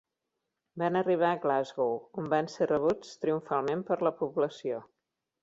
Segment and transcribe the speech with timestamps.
[0.83, 1.93] Van arribar a Glasgow,
[2.23, 4.83] on van ser rebuts triomfalment per la població.